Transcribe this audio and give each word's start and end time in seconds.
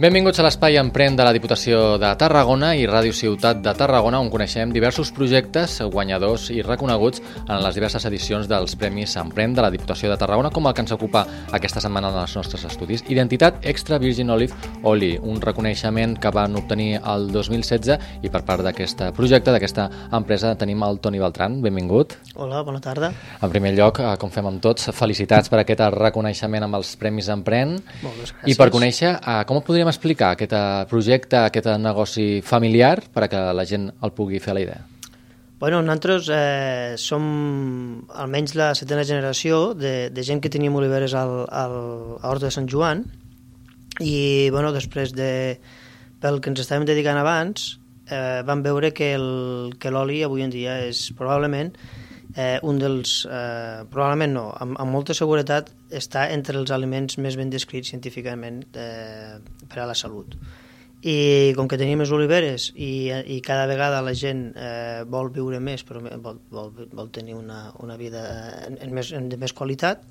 Benvinguts 0.00 0.38
a 0.40 0.44
l'Espai 0.46 0.78
Emprèn 0.80 1.12
de 1.12 1.24
la 1.26 1.32
Diputació 1.36 1.98
de 2.00 2.08
Tarragona 2.16 2.70
i 2.72 2.86
Ràdio 2.88 3.12
Ciutat 3.12 3.58
de 3.60 3.74
Tarragona, 3.76 4.16
on 4.24 4.30
coneixem 4.32 4.70
diversos 4.72 5.10
projectes 5.12 5.74
guanyadors 5.92 6.46
i 6.54 6.62
reconeguts 6.64 7.20
en 7.42 7.58
les 7.60 7.76
diverses 7.76 8.06
edicions 8.08 8.48
dels 8.48 8.78
Premis 8.80 9.18
Emprèn 9.20 9.52
de 9.52 9.60
la 9.60 9.68
Diputació 9.68 10.08
de 10.08 10.16
Tarragona, 10.16 10.48
com 10.48 10.64
el 10.64 10.72
que 10.72 10.80
ens 10.86 10.94
ocupa 10.96 11.26
aquesta 11.52 11.82
setmana 11.84 12.08
en 12.14 12.16
els 12.22 12.36
nostres 12.38 12.64
estudis. 12.64 13.04
Identitat 13.12 13.58
Extra 13.74 13.98
Virgin 14.00 14.32
Olive 14.32 14.56
Oli, 14.88 15.10
un 15.20 15.36
reconeixement 15.44 16.16
que 16.16 16.32
van 16.32 16.56
obtenir 16.56 17.02
el 17.02 17.28
2016 17.36 18.24
i 18.24 18.32
per 18.32 18.40
part 18.48 18.64
d'aquest 18.64 19.04
projecte, 19.20 19.52
d'aquesta 19.52 19.90
empresa, 20.16 20.54
tenim 20.56 20.80
el 20.88 21.02
Toni 21.04 21.20
Beltran. 21.20 21.60
Benvingut. 21.60 22.16
Hola, 22.40 22.62
bona 22.64 22.80
tarda. 22.80 23.12
En 23.36 23.52
primer 23.52 23.74
lloc, 23.76 24.00
eh, 24.00 24.16
com 24.16 24.32
fem 24.32 24.48
amb 24.48 24.64
tots, 24.64 24.88
felicitats 24.96 25.52
per 25.52 25.60
aquest 25.60 25.84
reconeixement 25.98 26.70
amb 26.70 26.80
els 26.80 26.96
Premis 26.96 27.28
Emprèn. 27.28 27.76
Moltes 28.00 28.32
gràcies. 28.32 28.48
I 28.48 28.56
per 28.56 28.72
conèixer 28.72 29.14
eh, 29.20 29.38
com 29.44 29.60
podríem 29.60 29.89
explicar 29.90 30.34
aquest 30.34 30.54
eh, 30.56 30.86
projecte, 30.90 31.42
aquest 31.42 31.68
negoci 31.82 32.40
familiar, 32.46 32.98
per 33.12 33.26
a 33.26 33.28
que 33.32 33.42
la 33.56 33.66
gent 33.68 33.90
el 33.90 34.14
pugui 34.16 34.40
fer 34.42 34.56
la 34.56 34.64
idea? 34.64 34.80
Bueno, 35.60 35.82
nosaltres 35.84 36.30
eh, 36.32 36.94
som 36.96 37.24
almenys 38.16 38.54
la 38.56 38.70
setena 38.78 39.04
generació 39.04 39.74
de, 39.76 40.08
de 40.08 40.22
gent 40.24 40.40
que 40.40 40.48
teníem 40.48 40.78
oliveres 40.80 41.12
al, 41.12 41.44
al, 41.52 41.74
a 42.16 42.30
Horta 42.30 42.48
de 42.48 42.54
Sant 42.54 42.68
Joan 42.70 43.04
i 44.00 44.48
bueno, 44.54 44.72
després 44.72 45.12
de, 45.12 45.58
pel 46.22 46.40
que 46.40 46.48
ens 46.48 46.62
estàvem 46.64 46.88
dedicant 46.88 47.20
abans 47.20 47.74
eh, 48.08 48.40
vam 48.48 48.64
veure 48.64 48.94
que 48.96 49.12
l'oli 49.18 50.22
avui 50.24 50.46
en 50.46 50.54
dia 50.54 50.78
és 50.86 51.10
probablement 51.18 51.74
eh, 52.36 52.58
un 52.62 52.78
dels... 52.78 53.24
Eh, 53.26 53.84
probablement 53.90 54.34
no, 54.34 54.46
amb, 54.62 54.78
amb 54.80 54.94
molta 54.94 55.16
seguretat 55.16 55.70
està 55.90 56.28
entre 56.34 56.58
els 56.60 56.72
aliments 56.74 57.18
més 57.18 57.38
ben 57.40 57.50
descrits 57.52 57.92
científicament 57.92 58.62
eh, 58.74 59.38
per 59.68 59.82
a 59.82 59.88
la 59.90 59.96
salut. 59.98 60.36
I 61.00 61.54
com 61.56 61.68
que 61.68 61.78
tenim 61.80 62.02
més 62.02 62.10
oliveres 62.12 62.70
i, 62.76 63.08
i 63.08 63.38
cada 63.40 63.64
vegada 63.70 64.02
la 64.04 64.12
gent 64.12 64.50
eh, 64.52 65.02
vol 65.08 65.30
viure 65.32 65.60
més, 65.60 65.84
però 65.88 66.02
vol, 66.04 66.42
vol, 66.52 66.72
vol 66.92 67.12
tenir 67.14 67.38
una, 67.38 67.70
una 67.80 67.96
vida 67.96 68.24
en, 68.66 68.76
en 68.84 68.92
més, 68.92 69.14
en, 69.16 69.30
de 69.32 69.38
més 69.40 69.56
qualitat, 69.56 70.04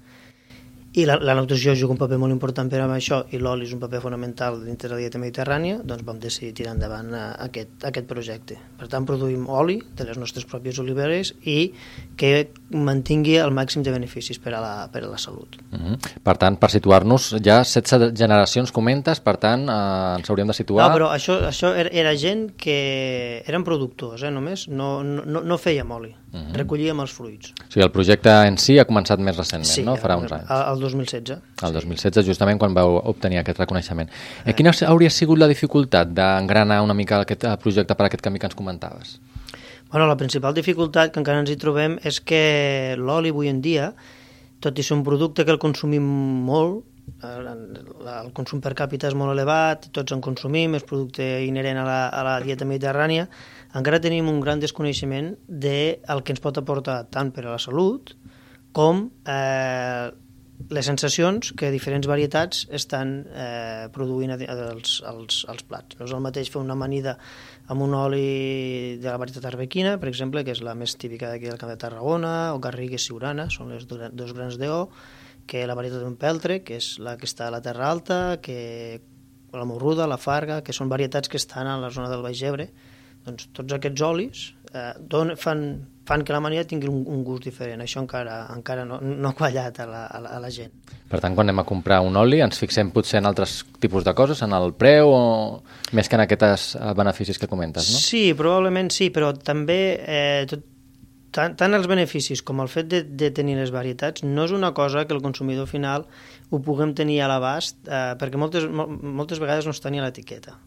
i 0.93 1.05
la, 1.05 1.19
la 1.21 1.35
nutrició 1.37 1.75
juga 1.77 1.93
un 1.93 1.99
paper 1.99 2.17
molt 2.17 2.33
important 2.33 2.69
per 2.71 2.79
amb 2.81 2.95
això 2.95 3.19
i 3.29 3.37
l'oli 3.37 3.67
és 3.67 3.73
un 3.75 3.81
paper 3.81 3.99
fonamental 4.01 4.57
dintre 4.63 4.89
de 4.89 4.95
la 4.95 5.01
dieta 5.03 5.19
mediterrània, 5.21 5.77
doncs 5.85 6.05
vam 6.07 6.17
decidir 6.21 6.55
tirar 6.57 6.73
endavant 6.73 7.11
eh, 7.13 7.25
aquest, 7.45 7.75
aquest 7.85 8.07
projecte. 8.09 8.57
Per 8.79 8.87
tant, 8.89 9.05
produïm 9.05 9.45
oli 9.53 9.77
de 9.97 10.07
les 10.07 10.17
nostres 10.17 10.47
pròpies 10.49 10.79
oliveres 10.81 11.35
i 11.45 11.71
que 12.17 12.49
mantingui 12.73 13.37
el 13.37 13.53
màxim 13.53 13.85
de 13.85 13.93
beneficis 13.93 14.41
per 14.41 14.55
a 14.57 14.63
la, 14.63 14.73
per 14.89 15.03
a 15.03 15.11
la 15.11 15.19
salut. 15.21 15.59
Uh 15.69 15.77
-huh. 15.77 15.97
Per 16.23 16.37
tant, 16.37 16.57
per 16.57 16.71
situar-nos, 16.71 17.35
ja 17.45 17.63
16 17.63 18.13
generacions 18.17 18.71
comentes, 18.71 19.19
per 19.19 19.37
tant, 19.37 19.69
eh, 19.69 20.17
ens 20.17 20.29
hauríem 20.29 20.47
de 20.47 20.53
situar... 20.53 20.89
No, 20.89 20.95
però 20.95 21.11
això, 21.13 21.37
això 21.47 21.75
era, 21.75 21.89
era 21.91 22.15
gent 22.15 22.55
que 22.57 23.43
eren 23.45 23.63
productors, 23.63 24.23
eh, 24.23 24.31
només, 24.31 24.67
no, 24.67 25.03
no, 25.03 25.41
no 25.41 25.57
fèiem 25.57 25.91
oli, 25.91 26.15
uh 26.33 26.39
-huh. 26.39 26.53
recollíem 26.53 26.99
els 26.99 27.11
fruits. 27.11 27.53
O 27.67 27.71
sigui, 27.71 27.83
el 27.83 27.91
projecte 27.91 28.29
en 28.47 28.57
si 28.57 28.79
ha 28.79 28.85
començat 28.85 29.19
més 29.19 29.37
recentment, 29.37 29.85
no? 29.85 29.95
Farà 29.95 30.17
uns 30.17 30.31
anys. 30.31 30.49
El, 30.49 30.73
el 30.73 30.78
2016. 30.81 31.39
El 31.63 31.73
2016, 31.75 32.25
justament 32.27 32.59
quan 32.61 32.75
vau 32.77 32.97
obtenir 33.11 33.41
aquest 33.41 33.59
reconeixement. 33.61 34.11
Eh, 34.45 34.53
quina 34.57 34.73
hauria 34.87 35.09
sigut 35.13 35.39
la 35.39 35.49
dificultat 35.51 36.11
d'engranar 36.15 36.81
una 36.85 36.95
mica 36.97 37.21
aquest 37.23 37.45
eh, 37.45 37.55
projecte 37.61 37.95
per 37.95 38.07
aquest 38.07 38.25
camí 38.25 38.39
que 38.39 38.49
ens 38.49 38.57
comentaves? 38.57 39.17
Bueno, 39.91 40.05
la 40.07 40.17
principal 40.17 40.53
dificultat 40.53 41.13
que 41.13 41.19
encara 41.21 41.41
ens 41.41 41.49
hi 41.49 41.57
trobem 41.57 41.97
és 42.05 42.19
que 42.21 42.95
l'oli 42.99 43.33
avui 43.33 43.49
en 43.49 43.61
dia, 43.61 43.91
tot 44.61 44.77
i 44.77 44.85
ser 44.85 44.97
un 44.99 45.03
producte 45.07 45.45
que 45.45 45.55
el 45.55 45.61
consumim 45.61 46.05
molt, 46.45 46.83
eh, 47.23 47.37
el 48.19 48.29
consum 48.37 48.61
per 48.61 48.75
càpita 48.77 49.09
és 49.09 49.17
molt 49.17 49.33
elevat, 49.33 49.89
tots 49.95 50.13
en 50.13 50.21
consumim, 50.21 50.75
és 50.77 50.85
producte 50.85 51.25
inherent 51.45 51.81
a 51.81 51.87
la, 51.87 52.01
a 52.09 52.25
la 52.27 52.35
dieta 52.45 52.67
mediterrània, 52.69 53.25
encara 53.77 54.01
tenim 54.01 54.29
un 54.29 54.39
gran 54.41 54.61
desconeixement 54.61 55.35
del 55.47 55.97
de 56.05 56.23
que 56.23 56.33
ens 56.33 56.41
pot 56.41 56.57
aportar 56.57 57.03
tant 57.13 57.33
per 57.33 57.45
a 57.45 57.53
la 57.53 57.61
salut 57.61 58.15
com 58.73 59.07
eh, 59.25 60.09
les 60.69 60.85
sensacions 60.85 61.53
que 61.57 61.69
diferents 61.71 62.05
varietats 62.09 62.65
estan 62.75 63.13
eh, 63.31 63.87
produint 63.95 64.33
als, 64.35 64.97
als, 65.07 65.45
als 65.47 65.63
plats. 65.63 65.95
No 65.99 66.05
és 66.05 66.13
el 66.13 66.19
mateix 66.25 66.49
fer 66.51 66.59
una 66.61 66.75
amanida 66.75 67.15
amb 67.71 67.85
un 67.85 67.93
oli 67.95 68.97
de 68.99 69.07
la 69.07 69.17
varietat 69.21 69.45
arbequina, 69.49 69.95
per 70.01 70.09
exemple, 70.11 70.43
que 70.43 70.51
és 70.51 70.61
la 70.65 70.75
més 70.75 70.97
típica 70.99 71.29
d'aquí 71.31 71.47
del 71.47 71.57
Camp 71.61 71.71
de 71.71 71.79
Tarragona, 71.79 72.33
o 72.53 72.59
Garrigues 72.59 73.07
Siurana, 73.07 73.47
són 73.49 73.71
les 73.71 73.87
do- 73.87 74.11
dos 74.11 74.33
grans 74.35 74.59
d'O, 74.59 74.89
que 75.49 75.63
la 75.65 75.73
varietat 75.79 76.03
d'un 76.03 76.17
peltre, 76.19 76.59
que 76.61 76.75
és 76.77 76.97
la 76.99 77.15
que 77.17 77.25
està 77.25 77.47
a 77.47 77.53
la 77.55 77.61
Terra 77.65 77.87
Alta, 77.89 78.19
que 78.41 79.01
la 79.53 79.65
morruda, 79.65 80.05
la 80.05 80.19
farga, 80.21 80.59
que 80.61 80.73
són 80.75 80.89
varietats 80.91 81.29
que 81.29 81.37
estan 81.41 81.65
a 81.65 81.79
la 81.81 81.89
zona 81.89 82.09
del 82.11 82.21
Baix 82.21 82.43
Ebre. 82.45 82.67
Doncs 83.25 83.49
tots 83.53 83.73
aquests 83.75 84.01
olis 84.05 84.43
eh, 84.73 84.93
don, 84.99 85.35
fan, 85.37 85.63
fan 86.05 86.23
que 86.25 86.33
la 86.33 86.39
manida 86.43 86.63
tingui 86.67 86.89
un, 86.89 87.03
un 87.07 87.23
gust 87.25 87.45
diferent. 87.47 87.81
Això 87.83 88.01
encara, 88.03 88.41
encara 88.55 88.85
no, 88.87 88.99
no 89.01 89.31
ha 89.31 89.37
quallat 89.37 89.81
a 89.83 89.87
la, 89.89 90.05
a, 90.07 90.21
la, 90.23 90.33
a 90.37 90.41
la 90.43 90.49
gent. 90.53 90.73
Per 91.09 91.21
tant, 91.21 91.35
quan 91.37 91.47
anem 91.47 91.61
a 91.63 91.67
comprar 91.67 92.01
un 92.05 92.17
oli, 92.19 92.41
ens 92.45 92.61
fixem 92.61 92.91
potser 92.95 93.19
en 93.21 93.29
altres 93.29 93.59
tipus 93.81 94.05
de 94.07 94.13
coses, 94.17 94.41
en 94.45 94.55
el 94.57 94.73
preu 94.77 95.13
o 95.13 95.21
més 95.97 96.09
que 96.09 96.19
en 96.19 96.25
aquests 96.25 96.75
eh, 96.79 96.91
beneficis 96.97 97.41
que 97.41 97.49
comentes, 97.51 97.91
no? 97.93 98.01
Sí, 98.01 98.29
probablement 98.37 98.91
sí, 98.93 99.09
però 99.13 99.31
també 99.33 99.79
eh, 99.99 100.43
tot, 100.49 100.65
tant, 101.35 101.55
tant 101.59 101.77
els 101.77 101.89
beneficis 101.89 102.43
com 102.45 102.61
el 102.63 102.71
fet 102.71 102.89
de, 102.91 103.03
de 103.03 103.31
tenir 103.35 103.57
les 103.59 103.73
varietats 103.73 104.25
no 104.25 104.47
és 104.47 104.53
una 104.55 104.73
cosa 104.77 105.05
que 105.05 105.15
el 105.17 105.23
consumidor 105.25 105.69
final 105.69 106.07
ho 106.49 106.61
puguem 106.65 106.95
tenir 106.97 107.21
a 107.21 107.29
l'abast, 107.31 107.81
eh, 107.85 108.15
perquè 108.19 108.41
moltes, 108.41 108.65
mol, 108.69 108.89
moltes 109.21 109.41
vegades 109.41 109.69
no 109.69 109.75
està 109.75 109.93
ni 109.93 110.01
a 110.01 110.07
l'etiqueta. 110.07 110.57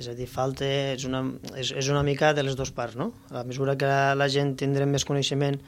És 0.00 0.08
a 0.08 0.16
dir, 0.16 0.26
falta, 0.30 0.64
és 0.94 1.04
una, 1.04 1.20
és, 1.60 1.74
és 1.76 1.92
una 1.92 2.00
mica 2.06 2.32
de 2.32 2.44
les 2.46 2.56
dues 2.56 2.72
parts, 2.72 2.96
no? 2.96 3.10
A 3.36 3.44
mesura 3.44 3.76
que 3.76 3.88
la, 3.88 4.14
la 4.16 4.28
gent 4.32 4.54
tindrem 4.60 4.88
més 4.88 5.04
coneixement 5.04 5.58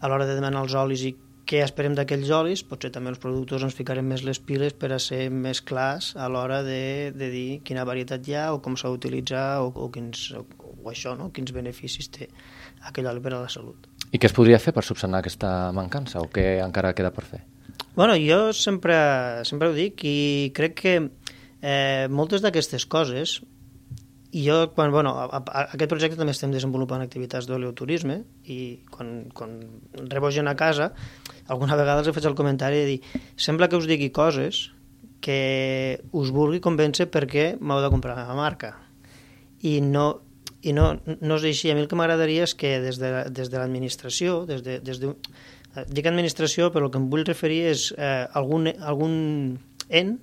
a 0.00 0.08
l'hora 0.08 0.24
de 0.28 0.36
demanar 0.38 0.62
els 0.64 0.76
olis 0.80 1.02
i 1.04 1.12
què 1.46 1.60
esperem 1.62 1.94
d'aquells 1.94 2.30
olis, 2.34 2.62
potser 2.66 2.90
també 2.94 3.12
els 3.12 3.20
productors 3.22 3.62
ens 3.62 3.76
ficarem 3.76 4.06
més 4.10 4.24
les 4.26 4.40
piles 4.42 4.74
per 4.74 4.90
a 4.96 4.98
ser 5.02 5.28
més 5.30 5.60
clars 5.62 6.10
a 6.18 6.26
l'hora 6.32 6.62
de, 6.66 7.12
de 7.14 7.28
dir 7.30 7.46
quina 7.66 7.84
varietat 7.86 8.26
hi 8.26 8.34
ha 8.34 8.46
o 8.54 8.62
com 8.64 8.74
s'ha 8.76 8.90
d'utilitzar 8.90 9.44
o, 9.62 9.70
o, 9.70 9.90
quins, 9.94 10.30
o, 10.34 10.42
o 10.82 10.90
això, 10.90 11.14
no? 11.18 11.30
quins 11.36 11.54
beneficis 11.54 12.10
té 12.16 12.26
aquell 12.88 13.06
oli 13.12 13.22
per 13.22 13.36
a 13.36 13.44
la 13.44 13.52
salut. 13.52 13.86
I 14.10 14.18
què 14.18 14.30
es 14.30 14.34
podria 14.34 14.58
fer 14.62 14.74
per 14.74 14.84
subsanar 14.86 15.22
aquesta 15.22 15.52
mancança 15.76 16.22
o 16.22 16.30
què 16.32 16.56
encara 16.64 16.94
queda 16.98 17.12
per 17.14 17.26
fer? 17.28 17.44
Bueno, 17.96 18.16
jo 18.20 18.50
sempre, 18.56 18.96
sempre 19.48 19.70
ho 19.70 19.76
dic 19.76 20.02
i 20.04 20.16
crec 20.56 20.74
que 20.80 20.96
eh, 21.00 22.06
moltes 22.10 22.42
d'aquestes 22.44 22.88
coses 22.90 23.38
i 24.36 24.42
jo, 24.44 24.56
quan, 24.76 24.90
bueno, 24.92 25.14
a, 25.16 25.38
a, 25.40 25.60
aquest 25.72 25.88
projecte 25.88 26.18
també 26.20 26.34
estem 26.34 26.52
desenvolupant 26.52 27.00
activitats 27.00 27.46
d'oleoturisme 27.48 28.18
i 28.52 28.58
quan, 28.92 29.30
quan 29.32 29.54
rebo 30.12 30.28
gent 30.34 30.50
a 30.50 30.56
casa, 30.58 30.90
alguna 31.48 31.78
vegada 31.78 32.02
els 32.02 32.12
faig 32.12 32.28
el 32.28 32.36
comentari 32.36 32.82
de 32.82 32.90
dir 32.90 33.22
sembla 33.40 33.70
que 33.72 33.80
us 33.80 33.88
digui 33.88 34.10
coses 34.12 34.66
que 35.24 36.02
us 36.12 36.34
vulgui 36.36 36.60
convèncer 36.60 37.08
perquè 37.08 37.54
m'heu 37.56 37.80
de 37.80 37.90
comprar 37.94 38.18
la 38.18 38.36
marca. 38.36 38.74
I 39.64 39.80
no, 39.80 40.04
i 40.60 40.76
no, 40.76 40.90
no 41.00 41.40
és 41.40 41.48
així. 41.48 41.72
A 41.72 41.78
mi 41.78 41.86
el 41.86 41.88
que 41.88 41.96
m'agradaria 41.96 42.44
és 42.44 42.52
que 42.54 42.76
des 42.84 43.00
de, 43.00 43.10
des 43.32 43.48
de 43.48 43.56
l'administració, 43.56 44.42
des 44.46 44.60
de, 44.66 44.76
des 44.84 45.00
de, 45.00 45.14
dic 45.88 46.12
administració, 46.12 46.68
però 46.76 46.86
el 46.86 46.92
que 46.92 47.00
em 47.00 47.08
vull 47.12 47.24
referir 47.24 47.64
és 47.72 47.88
eh, 47.96 48.28
algun, 48.36 48.68
algun 48.84 49.16
en 49.88 50.16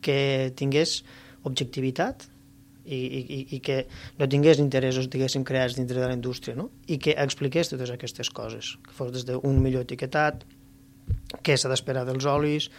que 0.00 0.50
tingués 0.56 1.02
objectivitat 1.44 2.30
i, 2.84 2.98
i, 2.98 3.40
i 3.56 3.60
que 3.64 3.82
no 4.18 4.28
tingués 4.30 4.60
interessos, 4.62 5.08
diguéssim, 5.10 5.44
creats 5.46 5.76
dintre 5.78 6.00
de 6.00 6.06
la 6.06 6.16
indústria, 6.16 6.56
no? 6.56 6.70
i 6.86 6.98
que 7.02 7.16
expliqués 7.18 7.72
totes 7.72 7.92
aquestes 7.94 8.30
coses, 8.30 8.76
que 8.86 8.96
fos 8.96 9.12
des 9.14 9.26
d'un 9.28 9.60
millor 9.62 9.86
etiquetat, 9.86 10.44
què 11.42 11.56
s'ha 11.58 11.70
d'esperar 11.70 12.04
dels 12.06 12.26
olis, 12.28 12.70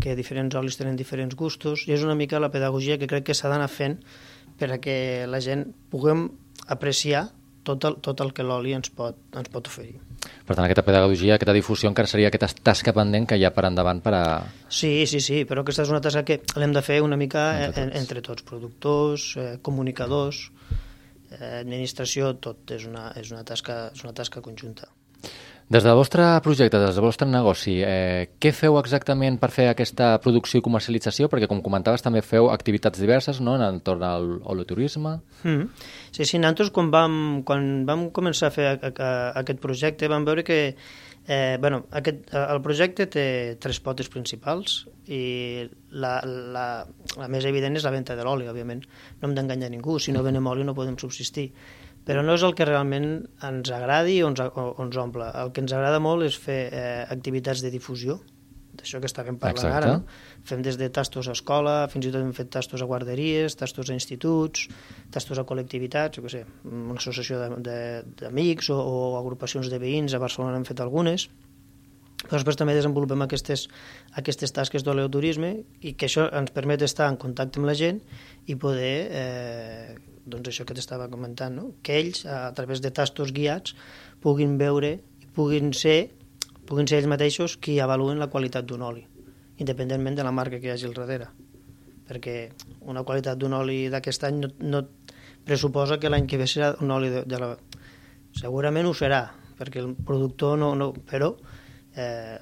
que 0.00 0.14
diferents 0.18 0.54
olis 0.58 0.78
tenen 0.78 0.98
diferents 0.98 1.36
gustos, 1.38 1.86
i 1.88 1.94
és 1.96 2.04
una 2.06 2.16
mica 2.18 2.42
la 2.42 2.52
pedagogia 2.54 2.98
que 2.98 3.10
crec 3.10 3.30
que 3.30 3.36
s'ha 3.36 3.50
d'anar 3.52 3.70
fent 3.70 3.98
per 4.60 4.70
a 4.74 4.78
que 4.82 5.26
la 5.30 5.40
gent 5.42 5.70
puguem 5.90 6.28
apreciar 6.68 7.28
tot 7.66 7.84
el, 7.88 7.98
tot 8.04 8.20
el 8.24 8.32
que 8.36 8.46
l'oli 8.46 8.74
ens, 8.76 8.90
pot, 8.94 9.18
ens 9.36 9.50
pot 9.52 9.68
oferir. 9.70 9.98
Per 10.20 10.54
tant, 10.56 10.64
aquesta 10.66 10.84
pedagogia, 10.84 11.36
aquesta 11.36 11.54
difusió 11.56 11.88
encara 11.90 12.10
seria 12.10 12.28
aquesta 12.28 12.50
tasca 12.66 12.92
pendent 12.96 13.26
que 13.30 13.38
hi 13.40 13.44
ha 13.46 13.52
per 13.56 13.64
endavant 13.68 14.02
per 14.04 14.12
a... 14.18 14.22
Sí, 14.68 15.06
sí, 15.08 15.20
sí, 15.24 15.42
però 15.48 15.64
aquesta 15.64 15.86
és 15.86 15.92
una 15.92 16.02
tasca 16.04 16.24
que 16.28 16.40
l'hem 16.60 16.74
de 16.76 16.82
fer 16.84 17.00
una 17.04 17.16
mica 17.20 17.46
Entre 17.56 17.70
tots. 17.70 17.80
tots, 17.86 18.00
entre 18.02 18.24
tots 18.28 18.46
productors, 18.50 19.26
eh, 19.40 19.50
comunicadors, 19.62 20.42
eh, 21.30 21.60
administració, 21.62 22.34
tot 22.42 22.74
és 22.76 22.86
una, 22.90 23.10
és, 23.16 23.32
una 23.32 23.44
tasca, 23.48 23.82
és 23.94 24.04
una 24.04 24.12
tasca 24.16 24.42
conjunta. 24.44 24.90
Des 25.70 25.84
del 25.86 25.94
vostre 25.94 26.24
projecte, 26.42 26.80
des 26.82 26.96
del 26.96 27.04
vostre 27.04 27.28
negoci, 27.30 27.76
eh, 27.86 28.32
què 28.42 28.50
feu 28.50 28.74
exactament 28.80 29.36
per 29.38 29.52
fer 29.54 29.68
aquesta 29.70 30.08
producció 30.18 30.58
i 30.58 30.64
comercialització? 30.66 31.28
Perquè, 31.30 31.46
com 31.46 31.60
comentaves, 31.62 32.02
també 32.02 32.24
feu 32.26 32.48
activitats 32.50 32.98
diverses 32.98 33.38
no? 33.38 33.54
en 33.54 33.62
entorn 33.68 34.02
al 34.02 34.26
holoturisme. 34.42 35.12
Mm. 35.44 35.68
Sí, 36.10 36.24
sí, 36.24 36.40
nosaltres 36.42 36.72
quan 36.74 36.90
vam, 36.90 37.14
quan 37.46 37.84
vam 37.86 38.08
començar 38.10 38.50
a 38.50 38.54
fer 38.56 38.66
a, 38.66 38.74
a, 38.90 39.12
aquest 39.44 39.62
projecte 39.62 40.10
vam 40.10 40.26
veure 40.26 40.42
que 40.42 40.58
eh, 41.30 41.56
bueno, 41.62 41.84
aquest, 42.00 42.32
el 42.34 42.60
projecte 42.64 43.06
té 43.06 43.26
tres 43.62 43.78
potes 43.78 44.10
principals 44.10 44.80
i 45.06 45.68
la, 45.94 46.16
la, 46.26 46.66
la 47.14 47.28
més 47.30 47.46
evident 47.46 47.78
és 47.78 47.86
la 47.86 47.94
venda 47.94 48.18
de 48.18 48.26
l'oli, 48.26 48.50
òbviament. 48.50 48.82
No 49.22 49.30
hem 49.30 49.38
d'enganyar 49.38 49.70
ningú, 49.70 50.00
si 50.02 50.10
no 50.10 50.26
venem 50.26 50.50
oli 50.50 50.66
no 50.66 50.74
podem 50.74 50.98
subsistir 50.98 51.52
però 52.08 52.24
no 52.24 52.34
és 52.38 52.44
el 52.46 52.56
que 52.58 52.66
realment 52.68 53.08
ens 53.46 53.70
agradi 53.74 54.20
o 54.24 54.30
ens, 54.32 54.42
o, 54.42 54.66
o 54.72 54.84
ens 54.84 55.00
omple. 55.00 55.30
El 55.42 55.54
que 55.54 55.64
ens 55.64 55.74
agrada 55.76 56.00
molt 56.02 56.26
és 56.26 56.38
fer 56.40 56.60
eh, 56.72 57.00
activitats 57.12 57.62
de 57.64 57.72
difusió, 57.72 58.20
d'això 58.80 59.00
que 59.02 59.08
estàvem 59.10 59.36
parlant 59.40 59.66
Exacte. 59.66 59.76
ara. 59.76 59.98
No? 59.98 60.40
Fem 60.48 60.62
des 60.64 60.78
de 60.80 60.88
tastos 60.94 61.28
a 61.28 61.34
escola, 61.36 61.74
fins 61.92 62.08
i 62.08 62.12
tot 62.14 62.22
hem 62.22 62.32
fet 62.36 62.50
tastos 62.54 62.82
a 62.82 62.88
guarderies, 62.88 63.56
tastos 63.58 63.90
a 63.90 63.96
instituts, 63.96 64.66
tastos 65.12 65.40
a 65.40 65.44
col·lectivitats, 65.48 66.16
jo 66.16 66.24
què 66.24 66.32
sé, 66.32 66.42
una 66.64 66.96
associació 66.98 67.40
d'amics 67.60 68.72
o, 68.72 68.80
o 68.80 68.98
agrupacions 69.20 69.70
de 69.72 69.80
veïns, 69.82 70.14
a 70.14 70.22
Barcelona 70.22 70.60
hem 70.60 70.66
fet 70.68 70.82
algunes, 70.84 71.28
però 72.20 72.36
després 72.36 72.58
també 72.60 72.76
desenvolupem 72.76 73.24
aquestes, 73.24 73.66
aquestes 74.20 74.52
tasques 74.52 74.84
d'oleoturisme 74.84 75.54
i 75.80 75.94
que 75.96 76.08
això 76.08 76.28
ens 76.36 76.52
permet 76.52 76.84
estar 76.84 77.08
en 77.08 77.16
contacte 77.20 77.60
amb 77.60 77.68
la 77.70 77.76
gent 77.76 78.02
i 78.46 78.56
poder 78.60 78.96
eh, 79.08 79.94
doncs 80.26 80.50
això 80.50 80.66
que 80.68 80.76
t'estava 80.76 81.08
comentant, 81.12 81.54
no? 81.56 81.70
que 81.82 81.98
ells, 81.98 82.24
a 82.26 82.50
través 82.56 82.82
de 82.84 82.92
tastos 82.94 83.32
guiats, 83.36 83.74
puguin 84.20 84.56
veure, 84.60 84.98
puguin 85.36 85.72
ser, 85.76 86.10
puguin 86.68 86.88
ser 86.90 87.00
ells 87.00 87.10
mateixos 87.10 87.56
qui 87.56 87.78
avaluen 87.80 88.20
la 88.20 88.30
qualitat 88.32 88.66
d'un 88.68 88.84
oli, 88.86 89.06
independentment 89.58 90.18
de 90.18 90.26
la 90.26 90.34
marca 90.34 90.60
que 90.60 90.68
hi 90.70 90.74
hagi 90.74 90.88
al 90.88 90.96
darrere. 90.96 91.30
Perquè 92.10 92.36
una 92.90 93.04
qualitat 93.06 93.38
d'un 93.38 93.54
oli 93.54 93.84
d'aquest 93.92 94.24
any 94.26 94.40
no, 94.42 94.50
no 94.66 94.84
pressuposa 95.46 95.98
que 96.02 96.10
l'any 96.10 96.26
que 96.28 96.40
ve 96.40 96.48
serà 96.50 96.74
un 96.82 96.90
oli 96.94 97.10
de, 97.12 97.24
de 97.26 97.40
la... 97.40 97.54
Segurament 98.36 98.86
ho 98.86 98.94
serà, 98.94 99.24
perquè 99.58 99.82
el 99.82 99.94
productor 99.94 100.58
no... 100.58 100.74
no 100.78 100.92
però, 100.92 101.32
eh, 101.96 102.38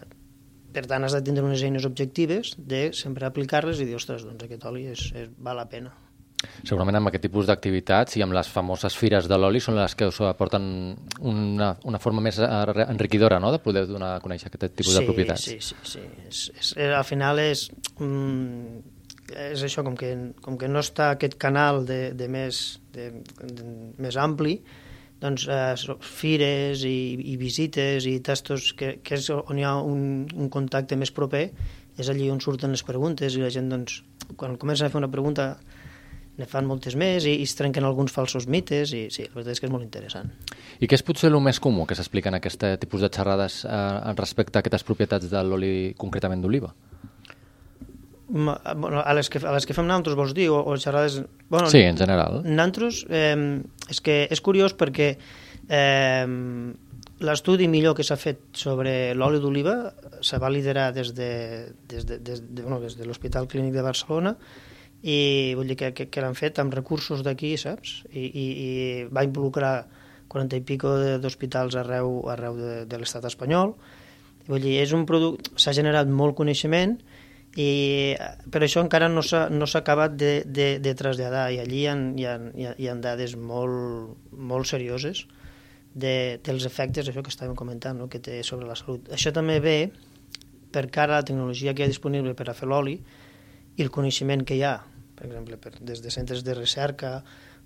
per 0.72 0.84
tant, 0.86 1.04
has 1.04 1.14
de 1.16 1.22
tindre 1.24 1.44
unes 1.46 1.62
eines 1.64 1.86
objectives 1.88 2.52
de 2.58 2.88
sempre 2.96 3.26
aplicar-les 3.28 3.80
i 3.80 3.88
dir, 3.88 3.96
ostres, 3.96 4.26
doncs 4.26 4.44
aquest 4.44 4.66
oli 4.68 4.84
és, 4.92 5.08
és, 5.16 5.32
val 5.40 5.56
la 5.58 5.68
pena. 5.70 5.94
Segurament 6.38 7.00
amb 7.00 7.10
aquest 7.10 7.24
tipus 7.26 7.48
d'activitats 7.48 8.14
i 8.18 8.22
amb 8.22 8.34
les 8.36 8.48
famoses 8.52 8.94
fires 8.94 9.26
de 9.30 9.38
l'oli 9.38 9.58
són 9.62 9.74
les 9.78 9.96
que 9.98 10.06
us 10.06 10.20
aporten 10.22 10.68
una, 11.26 11.72
una 11.90 11.98
forma 11.98 12.22
més 12.22 12.38
enriquidora 12.38 13.40
no? 13.42 13.50
de 13.50 13.58
poder 13.62 13.86
donar 13.90 14.14
a 14.16 14.20
conèixer 14.22 14.52
aquest 14.52 14.68
tipus 14.70 14.92
sí, 14.92 15.00
de 15.00 15.06
propietats. 15.08 15.48
Sí, 15.48 15.58
sí, 15.58 15.78
sí. 15.82 16.04
És, 16.28 16.44
és, 16.54 16.70
és, 16.76 16.92
al 16.94 17.06
final 17.08 17.42
és, 17.42 17.64
mm, 17.98 18.84
és 19.50 19.64
això, 19.66 19.82
com 19.86 19.96
que, 19.98 20.12
com 20.44 20.58
que 20.60 20.70
no 20.70 20.84
està 20.84 21.10
aquest 21.16 21.34
canal 21.42 21.82
de, 21.88 22.12
de, 22.18 22.30
més, 22.30 22.78
de, 22.94 23.10
de, 23.42 23.72
més 23.98 24.20
ampli, 24.20 24.60
doncs 25.18 25.48
eh, 25.50 25.96
fires 26.06 26.84
i, 26.86 26.98
i 27.32 27.34
visites 27.40 28.06
i 28.06 28.18
tastos 28.22 28.70
que, 28.78 29.00
que 29.02 29.18
és 29.18 29.26
on 29.34 29.58
hi 29.58 29.66
ha 29.66 29.74
un, 29.82 30.28
un 30.38 30.50
contacte 30.54 30.94
més 30.94 31.10
proper 31.10 31.48
és 31.98 32.10
allí 32.12 32.28
on 32.30 32.38
surten 32.38 32.70
les 32.70 32.84
preguntes 32.86 33.34
i 33.34 33.42
la 33.42 33.50
gent 33.50 33.72
doncs, 33.72 34.04
quan 34.38 34.54
comença 34.62 34.86
a 34.86 34.92
fer 34.92 35.00
una 35.00 35.10
pregunta 35.10 35.56
ne 36.38 36.46
fan 36.46 36.66
moltes 36.68 36.94
més 36.98 37.26
i, 37.26 37.34
i 37.42 37.46
es 37.46 37.54
trenquen 37.58 37.86
alguns 37.86 38.14
falsos 38.14 38.46
mites 38.50 38.92
i 38.94 39.06
sí, 39.10 39.26
la 39.26 39.40
veritat 39.40 39.56
és 39.56 39.62
que 39.62 39.66
és 39.68 39.72
molt 39.74 39.86
interessant. 39.86 40.30
I 40.78 40.86
què 40.86 40.98
és 40.98 41.04
potser 41.06 41.32
el 41.32 41.38
més 41.42 41.58
comú 41.62 41.86
que 41.88 41.98
s'explica 41.98 42.30
en 42.30 42.38
aquest 42.38 42.64
tipus 42.82 43.02
de 43.02 43.10
xerrades 43.14 43.64
eh, 43.66 44.12
respecte 44.18 44.58
a 44.58 44.62
aquestes 44.62 44.86
propietats 44.86 45.30
de 45.32 45.42
l'oli 45.44 45.72
concretament 45.98 46.44
d'oliva? 46.44 46.70
Bueno, 48.28 49.00
a, 49.00 49.14
les 49.16 49.30
que, 49.32 49.40
a 49.40 49.54
les 49.56 49.64
que 49.64 49.74
fem 49.74 49.86
nosaltres, 49.88 50.14
vols 50.18 50.34
dir, 50.36 50.50
o, 50.52 50.60
o 50.60 50.76
xerrades... 50.76 51.22
Bueno, 51.48 51.70
sí, 51.72 51.80
en 51.80 51.96
general. 51.96 52.42
Nosaltres, 52.44 53.06
eh, 53.08 53.64
és 53.88 54.02
que 54.04 54.20
és 54.28 54.42
curiós 54.44 54.76
perquè 54.78 55.14
eh, 55.16 56.26
l'estudi 57.24 57.66
millor 57.72 57.96
que 57.98 58.06
s'ha 58.06 58.18
fet 58.20 58.44
sobre 58.54 59.14
l'oli 59.16 59.40
d'oliva 59.42 59.78
se 60.22 60.38
va 60.38 60.52
liderar 60.52 60.90
des 60.94 61.14
de, 61.16 61.30
des 61.88 62.06
de, 62.06 62.18
des 62.22 62.44
de, 62.44 62.62
bueno, 62.62 62.78
des 62.84 62.98
de 62.98 63.08
l'Hospital 63.08 63.48
Clínic 63.48 63.74
de 63.74 63.82
Barcelona 63.82 64.36
i 65.02 65.54
vull 65.54 65.68
dir 65.70 65.76
que, 65.78 65.92
que, 65.94 66.08
que 66.10 66.22
l'han 66.24 66.34
fet 66.34 66.58
amb 66.58 66.74
recursos 66.74 67.22
d'aquí, 67.22 67.54
saps? 67.60 68.02
I, 68.10 68.24
i, 68.26 68.46
I 68.48 68.70
va 69.14 69.24
involucrar 69.26 69.72
40 70.28 70.58
i 70.58 70.64
pico 70.66 70.90
d'hospitals 71.22 71.78
arreu, 71.78 72.20
arreu 72.30 72.58
de, 72.58 72.74
de 72.90 73.00
l'estat 73.00 73.24
espanyol. 73.30 73.76
I 74.44 74.50
vull 74.50 74.64
dir, 74.64 74.76
és 74.82 74.92
un 74.96 75.06
producte... 75.06 75.54
S'ha 75.60 75.76
generat 75.76 76.10
molt 76.10 76.36
coneixement 76.38 76.98
i 77.58 78.14
per 78.52 78.60
això 78.62 78.82
encara 78.84 79.08
no 79.08 79.22
s'ha 79.24 79.46
no 79.50 79.66
acabat 79.78 80.18
de, 80.20 80.32
de, 80.44 80.68
de 80.84 80.94
traslladar 80.94 81.48
i 81.54 81.58
allí 81.62 81.80
hi 81.84 81.88
ha, 81.88 81.94
hi 81.96 82.26
ha, 82.28 82.74
hi 82.76 82.88
ha, 82.90 82.96
dades 83.02 83.34
molt, 83.40 84.18
molt 84.32 84.68
serioses 84.68 85.24
de, 85.94 86.38
dels 86.44 86.66
efectes, 86.68 87.08
això 87.08 87.24
que 87.24 87.32
estàvem 87.32 87.56
comentant, 87.56 87.96
no? 87.98 88.10
que 88.10 88.20
té 88.20 88.42
sobre 88.42 88.68
la 88.68 88.76
salut. 88.78 89.08
Això 89.14 89.32
també 89.34 89.58
ve 89.64 89.78
per 90.70 90.86
cara 90.92 91.16
a 91.16 91.22
la 91.22 91.26
tecnologia 91.26 91.72
que 91.72 91.82
hi 91.82 91.88
ha 91.88 91.94
disponible 91.94 92.34
per 92.36 92.50
a 92.50 92.54
fer 92.54 92.68
l'oli, 92.68 92.98
i 93.78 93.84
el 93.86 93.90
coneixement 93.94 94.44
que 94.44 94.58
hi 94.58 94.64
ha, 94.66 94.76
per 95.16 95.28
exemple, 95.28 95.58
per, 95.62 95.76
des 95.80 96.02
de 96.02 96.12
centres 96.12 96.44
de 96.46 96.56
recerca 96.58 97.18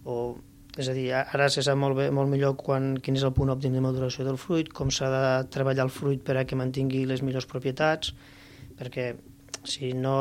o 0.05 0.37
és 0.73 0.89
a 0.89 0.95
dir, 0.97 1.11
ara 1.13 1.51
se 1.53 1.61
sap 1.65 1.77
molt, 1.77 1.99
bé, 1.99 2.07
molt 2.15 2.31
millor 2.33 2.55
quan, 2.57 2.95
quin 3.05 3.19
és 3.19 3.25
el 3.27 3.35
punt 3.37 3.51
òptim 3.53 3.75
de 3.77 3.83
maduració 3.85 4.25
del 4.25 4.39
fruit, 4.41 4.71
com 4.73 4.89
s'ha 4.89 5.11
de 5.13 5.25
treballar 5.53 5.85
el 5.85 5.93
fruit 5.93 6.23
per 6.25 6.39
a 6.41 6.47
que 6.49 6.57
mantingui 6.57 7.03
les 7.09 7.21
millors 7.21 7.45
propietats, 7.49 8.15
perquè 8.79 9.11
si 9.69 9.93
no, 9.93 10.17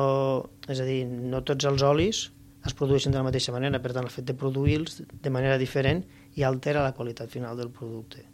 és 0.67 0.81
a 0.83 0.87
dir, 0.87 1.05
no 1.07 1.39
tots 1.47 1.69
els 1.69 1.85
olis 1.87 2.25
es 2.67 2.75
produeixen 2.77 3.15
de 3.15 3.21
la 3.21 3.25
mateixa 3.25 3.53
manera, 3.55 3.79
per 3.81 3.93
tant 3.95 4.05
el 4.05 4.13
fet 4.13 4.27
de 4.27 4.35
produir-los 4.37 4.99
de 5.23 5.31
manera 5.33 5.57
diferent 5.57 6.03
i 6.37 6.43
altera 6.45 6.83
la 6.83 6.93
qualitat 6.97 7.31
final 7.31 7.55
del 7.57 7.71
producte. 7.73 8.25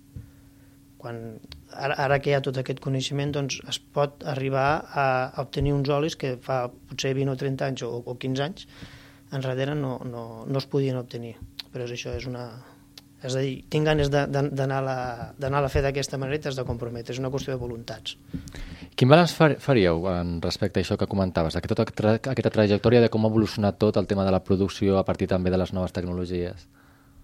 Quan, 0.97 1.37
ara, 1.73 1.97
ara 2.05 2.19
que 2.19 2.31
hi 2.31 2.37
ha 2.37 2.43
tot 2.45 2.57
aquest 2.59 2.79
coneixement 2.83 3.33
doncs 3.35 3.59
es 3.67 3.79
pot 3.79 4.23
arribar 4.25 4.69
a, 4.87 5.07
a 5.33 5.43
obtenir 5.43 5.73
uns 5.75 5.89
olis 5.89 6.15
que 6.15 6.35
fa 6.41 6.65
potser 6.69 7.13
20 7.17 7.33
o 7.33 7.37
30 7.43 7.67
anys 7.67 7.85
o, 7.87 7.91
o 8.05 8.15
15 8.15 8.47
anys 8.47 8.67
enrere 9.35 9.75
no, 9.75 9.97
no, 10.07 10.23
no 10.47 10.57
es 10.63 10.67
podien 10.71 10.97
obtenir 10.99 11.35
però 11.73 11.85
és 11.85 11.93
això 11.97 12.15
és 12.15 12.27
una 12.29 12.47
és 13.17 13.33
a 13.33 13.41
dir, 13.41 13.63
tinc 13.73 13.87
ganes 13.87 14.11
d'anar 14.13 14.77
a 14.77 15.61
la 15.63 15.69
fer 15.73 15.81
d'aquesta 15.81 16.19
manera 16.21 16.37
i 16.37 16.41
t'has 16.43 16.57
de 16.59 16.65
comprometre, 16.67 17.15
és 17.15 17.21
una 17.21 17.31
qüestió 17.33 17.55
de 17.55 17.59
voluntats. 17.59 18.13
Quin 18.97 19.09
balanç 19.09 19.33
faríeu 19.33 20.05
en 20.11 20.35
respecte 20.41 20.79
a 20.79 20.85
això 20.85 20.97
que 21.01 21.09
comentaves, 21.09 21.57
aquesta, 21.57 21.87
aquesta 22.17 22.53
trajectòria 22.53 23.01
de 23.01 23.09
com 23.13 23.25
ha 23.25 23.31
evolucionat 23.33 23.79
tot 23.81 23.97
el 23.97 24.09
tema 24.09 24.25
de 24.25 24.33
la 24.35 24.43
producció 24.45 24.99
a 25.01 25.05
partir 25.05 25.29
també 25.33 25.53
de 25.53 25.57
les 25.57 25.73
noves 25.73 25.97
tecnologies? 25.97 26.67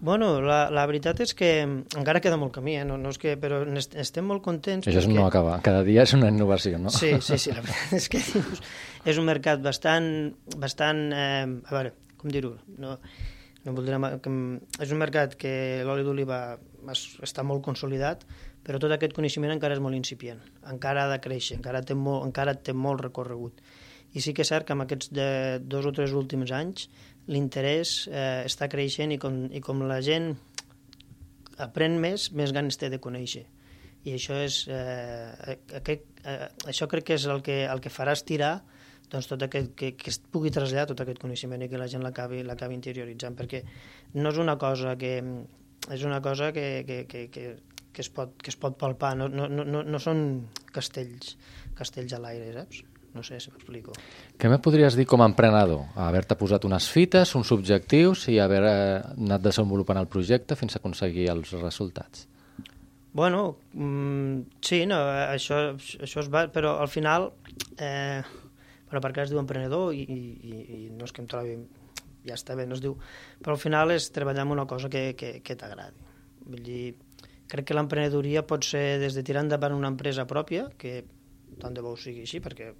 Bueno, 0.00 0.40
la, 0.44 0.68
la 0.74 0.84
veritat 0.90 1.20
és 1.24 1.32
que 1.38 1.50
encara 1.64 2.20
queda 2.20 2.36
molt 2.36 2.52
camí, 2.52 2.74
eh? 2.76 2.84
no, 2.84 2.96
no 3.00 3.12
és 3.14 3.18
que, 3.20 3.36
però 3.40 3.62
estem 4.02 4.26
molt 4.28 4.42
contents. 4.44 4.88
Això 4.90 5.04
perquè... 5.04 5.14
no 5.16 5.28
acaba, 5.28 5.54
cada 5.64 5.84
dia 5.86 6.02
és 6.04 6.12
una 6.16 6.28
innovació, 6.32 6.80
no? 6.82 6.92
Sí, 6.92 7.14
sí, 7.24 7.38
sí, 7.40 7.54
la 7.54 7.62
veritat 7.64 7.94
és 8.00 8.08
que 8.12 8.20
és 9.12 9.20
un 9.20 9.28
mercat 9.28 9.62
bastant, 9.64 10.10
bastant 10.60 11.06
eh, 11.14 11.46
a 11.46 11.76
veure, 11.76 11.94
com 12.20 12.34
dir-ho, 12.34 12.56
no, 12.82 12.98
no 13.64 13.76
voldria, 13.76 14.00
que, 14.20 14.34
és 14.84 14.92
un 14.92 15.00
mercat 15.00 15.38
que 15.40 15.54
l'oli 15.86 16.04
d'oliva 16.04 16.42
està 17.24 17.46
molt 17.46 17.64
consolidat, 17.64 18.26
però 18.64 18.80
tot 18.80 18.92
aquest 18.92 19.16
coneixement 19.16 19.54
encara 19.54 19.76
és 19.76 19.82
molt 19.84 19.96
incipient, 19.96 20.42
encara 20.68 21.04
ha 21.04 21.12
de 21.12 21.20
créixer, 21.24 21.58
encara 21.60 21.84
té 21.84 21.96
molt, 21.96 22.26
encara 22.28 22.56
té 22.56 22.76
molt 22.76 23.04
recorregut. 23.04 23.60
I 24.14 24.22
sí 24.22 24.32
que 24.32 24.44
és 24.44 24.50
cert 24.52 24.66
que 24.68 24.76
en 24.76 24.84
aquests 24.84 25.10
de 25.16 25.28
dos 25.60 25.88
o 25.88 25.92
tres 25.96 26.12
últims 26.14 26.52
anys 26.54 26.86
l'interès 27.30 28.04
eh, 28.10 28.42
està 28.44 28.68
creixent 28.72 29.14
i 29.14 29.18
com, 29.20 29.44
i 29.52 29.62
com 29.64 29.82
la 29.88 30.00
gent 30.04 30.34
aprèn 31.64 31.98
més, 32.02 32.30
més 32.32 32.52
ganes 32.52 32.76
té 32.80 32.90
de 32.92 33.00
conèixer. 33.00 33.44
I 34.04 34.16
això 34.18 34.36
és 34.44 34.64
eh, 34.68 35.56
aquest, 35.80 36.06
eh, 36.28 36.48
això 36.68 36.88
crec 36.90 37.08
que 37.08 37.16
és 37.16 37.26
el 37.30 37.40
que, 37.46 37.62
el 37.70 37.80
que 37.80 37.92
farà 37.92 38.12
estirar 38.12 38.58
doncs, 39.10 39.28
tot 39.30 39.42
aquest, 39.46 39.72
que, 39.78 39.92
que 39.96 40.10
es 40.12 40.18
pugui 40.18 40.52
traslladar 40.52 40.90
tot 40.90 41.04
aquest 41.04 41.20
coneixement 41.22 41.62
i 41.64 41.68
que 41.70 41.80
la 41.80 41.88
gent 41.88 42.04
l'acabi 42.04 42.74
interioritzant, 42.74 43.36
perquè 43.38 43.62
no 44.18 44.32
és 44.32 44.40
una 44.42 44.58
cosa 44.60 44.96
que 45.00 45.20
és 45.92 46.04
una 46.04 46.20
cosa 46.24 46.52
que, 46.52 46.84
que, 46.86 47.04
que, 47.06 47.28
que, 47.28 47.56
que, 47.92 48.02
es, 48.02 48.08
pot, 48.08 48.32
que 48.40 48.50
es 48.52 48.56
pot 48.56 48.76
palpar, 48.80 49.14
no, 49.16 49.28
no, 49.28 49.48
no, 49.48 49.82
no 49.84 50.00
són 50.00 50.48
castells, 50.72 51.36
castells 51.76 52.16
a 52.16 52.20
l'aire, 52.24 52.52
saps? 52.56 52.82
No 53.14 53.22
sé 53.22 53.38
si 53.38 53.52
m'explico. 53.54 53.94
Què 54.38 54.50
me 54.50 54.58
podries 54.58 54.96
dir 54.98 55.06
com 55.06 55.22
a 55.22 55.28
emprenedor? 55.30 55.84
Haver-te 56.02 56.34
posat 56.38 56.64
unes 56.66 56.88
fites, 56.90 57.36
uns 57.38 57.52
objectius 57.54 58.26
i 58.32 58.40
haver 58.42 58.62
eh, 58.66 59.02
anat 59.14 59.44
desenvolupant 59.44 60.00
el 60.00 60.10
projecte 60.10 60.58
fins 60.58 60.74
a 60.74 60.80
aconseguir 60.82 61.28
els 61.30 61.54
resultats? 61.60 62.26
Bueno, 63.14 63.60
mm, 63.72 64.58
sí, 64.58 64.80
no, 64.90 64.98
això, 65.06 65.60
això 66.02 66.24
es 66.24 66.28
va, 66.34 66.48
però 66.50 66.80
al 66.82 66.90
final, 66.90 67.28
eh, 67.78 68.24
bueno, 68.88 69.02
perquè 69.04 69.22
es 69.22 69.30
diu 69.30 69.38
emprenedor 69.38 69.94
i, 69.94 70.02
i, 70.02 70.56
i 70.58 70.78
no 70.90 71.06
és 71.06 71.14
que 71.14 71.22
em 71.22 71.28
trobi, 71.30 71.54
ja 72.26 72.34
està 72.34 72.56
bé, 72.58 72.66
no 72.66 72.74
es 72.74 72.82
diu, 72.82 72.96
però 73.38 73.54
al 73.54 73.62
final 73.62 73.94
és 73.94 74.08
treballar 74.10 74.42
en 74.48 74.56
una 74.56 74.66
cosa 74.66 74.90
que, 74.90 75.12
que, 75.14 75.36
que 75.46 75.54
t'agradi. 75.60 76.10
Vull 76.48 76.66
dir, 76.66 76.82
crec 77.46 77.70
que 77.70 77.78
l'emprenedoria 77.78 78.42
pot 78.50 78.66
ser 78.66 78.98
des 78.98 79.14
de 79.14 79.22
tirar 79.22 79.46
endavant 79.46 79.78
una 79.78 79.92
empresa 79.94 80.26
pròpia, 80.26 80.66
que 80.74 81.04
tant 81.62 81.78
de 81.78 81.86
bo 81.86 81.94
ho 81.94 82.00
sigui 82.00 82.26
així, 82.26 82.42
perquè 82.42 82.72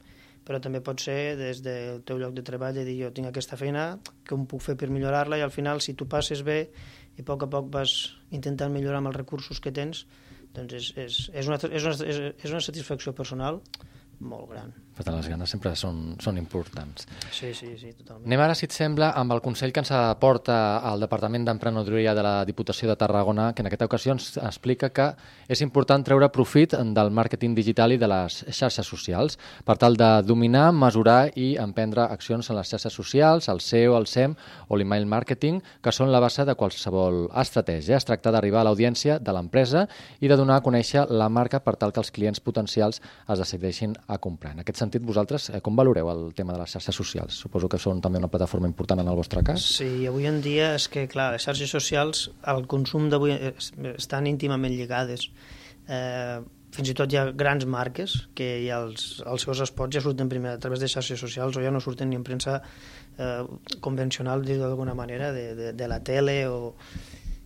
però 0.44 0.60
també 0.60 0.82
pot 0.84 1.00
ser 1.00 1.36
des 1.40 1.62
del 1.64 2.02
teu 2.06 2.18
lloc 2.20 2.34
de 2.36 2.44
treball 2.44 2.76
de 2.76 2.84
dir 2.84 2.98
jo 3.02 3.10
tinc 3.16 3.30
aquesta 3.30 3.56
feina, 3.60 3.86
em 4.32 4.44
puc 4.50 4.62
fer 4.64 4.76
per 4.80 4.90
millorar-la 4.92 5.38
i 5.40 5.44
al 5.46 5.54
final 5.54 5.80
si 5.80 5.96
tu 5.96 6.06
passes 6.10 6.44
bé 6.44 6.58
i 7.16 7.22
a 7.22 7.26
poc 7.26 7.46
a 7.46 7.50
poc 7.50 7.70
vas 7.72 7.94
intentant 8.30 8.72
millorar 8.72 9.00
amb 9.00 9.12
els 9.12 9.16
recursos 9.16 9.60
que 9.60 9.72
tens, 9.72 10.04
doncs 10.54 10.76
és, 10.78 10.92
és, 10.96 11.18
és, 11.32 11.48
una, 11.50 11.58
és, 11.70 11.86
una, 11.88 12.12
és 12.36 12.50
una 12.50 12.62
satisfacció 12.62 13.14
personal 13.16 13.62
molt 14.20 14.50
gran. 14.50 14.72
Per 14.94 15.02
tant, 15.02 15.16
les 15.18 15.26
ganes 15.26 15.50
sempre 15.50 15.72
són, 15.74 16.14
són 16.22 16.36
importants. 16.38 17.08
Sí, 17.34 17.48
sí, 17.50 17.72
sí, 17.80 17.88
totalment. 17.98 18.28
Anem 18.28 18.42
ara, 18.44 18.54
si 18.54 18.68
et 18.68 18.74
sembla, 18.74 19.08
amb 19.18 19.34
el 19.34 19.40
consell 19.42 19.72
que 19.74 19.82
ens 19.82 19.90
aporta 19.90 20.56
el 20.92 21.02
Departament 21.02 21.42
d'Emprenedoria 21.48 22.12
de 22.14 22.22
la 22.22 22.34
Diputació 22.46 22.86
de 22.86 22.94
Tarragona, 23.00 23.48
que 23.54 23.64
en 23.64 23.66
aquesta 23.66 23.88
ocasió 23.90 24.14
ens 24.14 24.36
explica 24.38 24.92
que 24.94 25.08
és 25.50 25.64
important 25.66 26.04
treure 26.06 26.28
profit 26.30 26.76
del 26.78 27.10
màrqueting 27.10 27.56
digital 27.58 27.90
i 27.90 27.98
de 27.98 28.06
les 28.10 28.36
xarxes 28.54 28.86
socials 28.86 29.34
per 29.66 29.76
tal 29.82 29.98
de 29.98 30.12
dominar, 30.22 30.68
mesurar 30.70 31.32
i 31.34 31.56
emprendre 31.58 32.06
accions 32.06 32.52
en 32.52 32.60
les 32.60 32.70
xarxes 32.70 32.94
socials, 32.94 33.50
el 33.50 33.64
SEO, 33.66 33.98
el 33.98 34.06
SEM 34.06 34.38
o 34.68 34.78
l'email 34.78 35.10
marketing, 35.10 35.58
que 35.82 35.90
són 35.90 36.14
la 36.14 36.22
base 36.22 36.46
de 36.46 36.54
qualsevol 36.54 37.24
estratègia. 37.42 37.98
Es 37.98 38.06
tracta 38.06 38.30
d'arribar 38.30 38.62
a 38.62 38.68
l'audiència 38.70 39.18
de 39.18 39.34
l'empresa 39.34 39.88
i 40.22 40.30
de 40.30 40.38
donar 40.38 40.62
a 40.62 40.66
conèixer 40.66 41.08
la 41.10 41.26
marca 41.28 41.64
per 41.66 41.74
tal 41.74 41.90
que 41.90 42.02
els 42.04 42.14
clients 42.14 42.38
potencials 42.38 43.02
es 43.02 43.42
decideixin 43.42 43.98
a 44.06 44.18
comprar. 44.18 44.52
En 44.52 44.62
aquest 44.62 44.80
sentit, 44.80 45.02
vosaltres, 45.02 45.48
eh, 45.50 45.60
com 45.64 45.76
valoreu 45.76 46.10
el 46.12 46.24
tema 46.34 46.52
de 46.52 46.60
les 46.60 46.74
xarxes 46.76 46.96
socials? 46.96 47.38
Suposo 47.46 47.68
que 47.68 47.78
són 47.78 48.02
també 48.04 48.18
una 48.20 48.28
plataforma 48.28 48.68
important 48.68 49.00
en 49.00 49.08
el 49.08 49.16
vostre 49.16 49.42
cas. 49.42 49.64
Sí, 49.78 50.06
avui 50.06 50.26
en 50.26 50.40
dia 50.44 50.74
és 50.74 50.88
que, 50.88 51.06
clar, 51.08 51.32
les 51.32 51.44
xarxes 51.44 51.70
socials, 51.70 52.30
el 52.46 52.66
consum 52.66 53.08
d'avui 53.08 53.32
estan 53.94 54.26
íntimament 54.26 54.74
lligades. 54.74 55.30
Eh, 55.88 56.40
fins 56.74 56.90
i 56.90 56.94
tot 56.98 57.12
hi 57.12 57.20
ha 57.20 57.28
grans 57.30 57.64
marques 57.70 58.16
que 58.34 58.48
ja 58.66 58.80
els, 58.82 59.22
els 59.24 59.44
seus 59.46 59.60
espots 59.62 59.94
ja 59.94 60.02
surten 60.02 60.28
primer 60.28 60.56
a 60.56 60.58
través 60.58 60.80
de 60.82 60.88
xarxes 60.90 61.20
socials 61.20 61.56
o 61.56 61.62
ja 61.62 61.70
no 61.70 61.80
surten 61.80 62.10
ni 62.10 62.18
en 62.18 62.24
premsa 62.26 62.60
eh, 63.16 63.44
convencional, 63.80 64.42
d'alguna 64.44 64.94
manera, 64.94 65.30
de, 65.32 65.54
de, 65.54 65.72
de 65.72 65.88
la 65.88 66.00
tele 66.02 66.46
o 66.48 66.74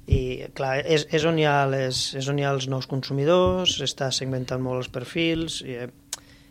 i 0.09 0.49
clar, 0.57 0.79
és, 0.89 1.05
és, 1.13 1.25
on 1.29 1.37
hi 1.37 1.45
ha 1.45 1.67
les, 1.69 1.99
és 2.17 2.29
on 2.33 2.39
hi 2.41 2.47
ha 2.47 2.55
els 2.57 2.65
nous 2.73 2.87
consumidors, 2.89 3.75
està 3.85 4.09
segmentant 4.15 4.63
molt 4.65 4.81
els 4.81 4.89
perfils, 4.89 5.61
i, 5.61 5.77
eh, 5.85 6.08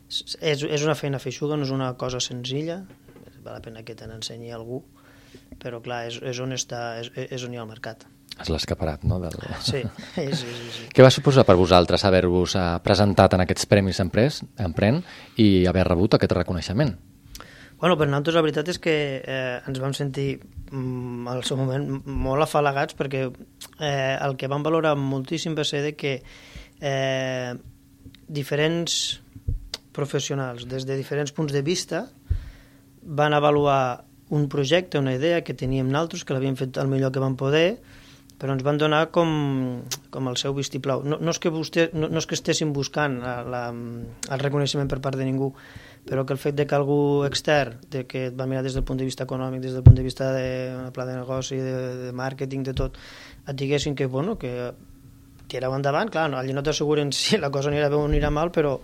és, 0.08 0.64
és 0.64 0.86
una 0.86 0.96
feina 0.96 1.20
feixuga, 1.20 1.58
no 1.58 1.68
és 1.68 1.74
una 1.76 1.92
cosa 2.00 2.22
senzilla, 2.24 2.82
val 3.44 3.58
la 3.58 3.64
pena 3.64 3.84
que 3.88 3.96
te 3.96 4.08
n'ensenyi 4.08 4.54
algú, 4.56 4.82
però 5.62 5.82
clar, 5.84 6.06
és, 6.12 6.20
és 6.22 6.40
on 6.44 6.56
està, 6.56 7.00
és, 7.02 7.12
és 7.28 7.44
on 7.48 7.54
hi 7.54 7.60
ha 7.60 7.66
el 7.66 7.72
mercat. 7.72 8.08
És 8.38 8.52
l'escaparat, 8.54 9.04
no? 9.08 9.18
Del... 9.24 9.34
Sí, 9.66 9.82
sí, 10.14 10.28
sí, 10.38 10.70
sí. 10.76 10.88
Què 10.94 11.06
va 11.06 11.10
suposar 11.14 11.46
per 11.48 11.58
vosaltres 11.58 12.04
haver-vos 12.06 12.54
eh, 12.60 12.66
presentat 12.86 13.34
en 13.34 13.44
aquests 13.44 13.66
Premis 13.70 14.02
Emprès, 14.04 14.44
Empren 14.62 15.02
i 15.42 15.66
haver 15.70 15.88
rebut 15.88 16.18
aquest 16.18 16.36
reconeixement? 16.38 16.94
Bueno, 17.78 17.94
per 17.98 18.08
nosaltres 18.10 18.38
la 18.38 18.42
veritat 18.46 18.70
és 18.74 18.80
que 18.82 18.94
eh, 19.22 19.58
ens 19.70 19.82
vam 19.82 19.94
sentir 19.94 20.38
mm, 20.38 21.28
al 21.30 21.44
seu 21.46 21.58
moment 21.60 21.86
molt 22.06 22.46
afalagats 22.46 22.98
perquè 22.98 23.26
eh, 23.26 24.16
el 24.18 24.38
que 24.38 24.50
vam 24.50 24.66
valorar 24.66 24.96
moltíssim 24.98 25.58
va 25.58 25.66
ser 25.66 25.84
de 25.86 25.94
que 25.98 26.16
eh, 26.82 27.52
diferents 28.28 28.98
professionals 29.98 30.68
des 30.70 30.86
de 30.86 30.96
diferents 31.00 31.34
punts 31.34 31.54
de 31.54 31.64
vista 31.66 32.06
van 33.02 33.34
avaluar 33.34 34.06
un 34.30 34.50
projecte, 34.52 35.00
una 35.00 35.16
idea 35.16 35.44
que 35.44 35.56
teníem 35.56 35.90
naltros, 35.90 36.26
que 36.28 36.36
l'havíem 36.36 36.58
fet 36.60 36.78
el 36.78 36.92
millor 36.92 37.14
que 37.16 37.24
vam 37.24 37.38
poder, 37.40 37.80
però 38.38 38.54
ens 38.54 38.64
van 38.64 38.78
donar 38.78 39.08
com, 39.16 39.30
com 40.14 40.30
el 40.30 40.38
seu 40.38 40.54
vistiplau. 40.54 41.02
No, 41.08 41.18
no, 41.18 41.34
és 41.34 41.40
que 41.42 41.50
vostè, 41.54 41.88
no, 41.98 42.10
no 42.12 42.22
és 42.22 42.28
que 42.30 42.38
estéssim 42.38 42.74
buscant 42.76 43.18
la, 43.24 43.40
la, 43.48 43.62
el 43.72 44.44
reconeixement 44.44 44.90
per 44.92 45.00
part 45.02 45.18
de 45.18 45.26
ningú, 45.26 45.50
però 46.08 46.26
que 46.28 46.36
el 46.36 46.42
fet 46.42 46.56
de 46.60 46.68
que 46.68 46.78
algú 46.78 47.00
extern, 47.28 47.80
de 47.92 48.04
que 48.08 48.28
et 48.30 48.38
va 48.38 48.46
mirar 48.48 48.62
des 48.68 48.78
del 48.78 48.86
punt 48.88 49.00
de 49.00 49.08
vista 49.08 49.26
econòmic, 49.26 49.64
des 49.64 49.74
del 49.74 49.84
punt 49.84 49.98
de 49.98 50.06
vista 50.06 50.30
de 50.36 50.92
pla 50.94 51.08
de 51.08 51.18
negoci, 51.18 51.58
de, 51.58 51.74
de 52.04 52.14
màrqueting, 52.16 52.68
de 52.68 52.76
tot, 52.78 53.00
et 53.48 53.58
diguessin 53.58 53.96
que, 53.98 54.06
bueno, 54.06 54.38
que 54.38 54.54
tireu 55.50 55.74
endavant, 55.74 56.12
clar, 56.12 56.28
no, 56.30 56.38
allà 56.38 56.54
no 56.54 56.64
t'asseguren 56.64 57.16
si 57.18 57.42
la 57.42 57.50
cosa 57.50 57.72
anirà 57.74 57.90
bé 57.90 57.98
o 57.98 58.06
anirà 58.06 58.30
mal, 58.30 58.54
però 58.54 58.78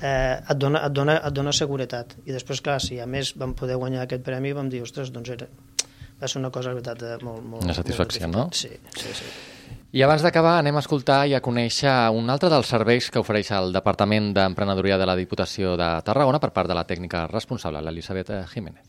eh, 0.00 0.38
et, 0.38 0.56
dona, 0.58 0.86
et, 0.86 0.92
dona, 0.94 1.18
et 1.20 1.34
dona 1.34 1.52
seguretat. 1.56 2.16
I 2.26 2.34
després, 2.34 2.62
clar, 2.64 2.78
si 2.82 3.00
a 3.00 3.06
més 3.06 3.34
vam 3.38 3.56
poder 3.58 3.78
guanyar 3.80 4.06
aquest 4.06 4.24
premi, 4.26 4.54
vam 4.56 4.70
dir, 4.72 4.82
ostres, 4.86 5.12
doncs 5.14 5.32
era, 5.34 5.48
va 6.20 6.28
ser 6.28 6.40
una 6.40 6.52
cosa, 6.54 6.70
la 6.70 6.80
veritat, 6.80 7.02
eh, 7.02 7.18
molt... 7.24 7.42
molt 7.54 7.66
una 7.66 7.76
satisfacció, 7.76 8.28
molt 8.28 8.38
no? 8.38 8.46
Sí, 8.56 8.72
sí, 8.96 9.16
sí. 9.20 9.32
I 9.92 10.00
abans 10.00 10.22
d'acabar 10.24 10.54
anem 10.56 10.78
a 10.78 10.80
escoltar 10.80 11.18
i 11.28 11.34
a 11.36 11.42
conèixer 11.44 11.92
un 12.16 12.32
altre 12.32 12.48
dels 12.48 12.70
serveis 12.72 13.10
que 13.12 13.20
ofereix 13.20 13.50
el 13.52 13.74
Departament 13.74 14.30
d'Emprenedoria 14.32 14.96
de 14.96 15.04
la 15.04 15.16
Diputació 15.18 15.74
de 15.76 15.88
Tarragona 16.06 16.40
per 16.40 16.48
part 16.56 16.70
de 16.70 16.78
la 16.78 16.86
tècnica 16.88 17.26
responsable, 17.28 17.82
l'Elisabet 17.84 18.32
Jiménez. 18.54 18.88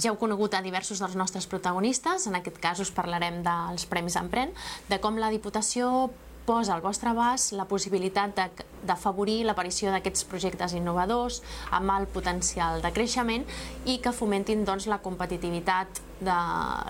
Ja 0.00 0.12
heu 0.12 0.18
conegut 0.20 0.54
a 0.56 0.60
diversos 0.64 1.00
dels 1.00 1.16
nostres 1.16 1.48
protagonistes, 1.48 2.26
en 2.28 2.36
aquest 2.36 2.60
cas 2.60 2.80
us 2.84 2.92
parlarem 2.92 3.40
dels 3.44 3.88
Premis 3.88 4.16
Empren, 4.20 4.52
de 4.88 5.00
com 5.00 5.16
la 5.20 5.32
Diputació 5.32 6.10
posa 6.46 6.74
al 6.74 6.82
vostre 6.82 7.10
abast 7.12 7.52
la 7.56 7.66
possibilitat 7.68 8.64
d'afavorir 8.86 9.44
l'aparició 9.44 9.92
d'aquests 9.92 10.26
projectes 10.30 10.74
innovadors 10.78 11.40
amb 11.76 11.92
alt 11.94 12.10
potencial 12.14 12.82
de 12.82 12.92
creixement 12.96 13.46
i 13.86 13.98
que 14.02 14.14
fomentin 14.16 14.64
doncs, 14.64 14.88
la 14.90 15.00
competitivitat 15.04 16.02
de 16.20 16.40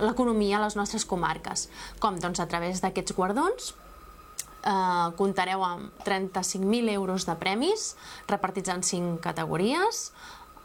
l'economia 0.05 0.57
a 0.59 0.65
les 0.65 0.75
nostres 0.75 1.05
comarques. 1.05 1.69
Com? 1.99 2.19
Doncs 2.19 2.41
a 2.43 2.47
través 2.51 2.81
d'aquests 2.83 3.15
guardons 3.15 3.73
eh, 4.65 5.07
comptareu 5.17 5.63
amb 5.65 6.03
35.000 6.05 6.91
euros 6.95 7.25
de 7.27 7.35
premis 7.39 7.95
repartits 8.27 8.71
en 8.73 8.83
5 8.83 9.19
categories, 9.23 10.11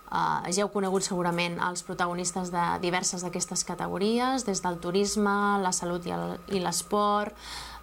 Uh, 0.07 0.47
ja 0.55 0.63
heu 0.63 0.71
conegut 0.71 1.03
segurament 1.03 1.57
els 1.67 1.83
protagonistes 1.83 2.53
de 2.55 2.65
diverses 2.83 3.25
d'aquestes 3.27 3.65
categories, 3.67 4.45
des 4.47 4.63
del 4.63 4.79
turisme, 4.79 5.35
la 5.63 5.73
salut 5.75 6.07
i 6.07 6.61
l'esport, 6.63 7.35